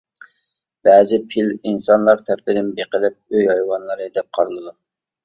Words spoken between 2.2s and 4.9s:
تەرىپىدىن بېقىلىپ ئۆي ھايۋانلىرى دەپ قارىلىدۇ.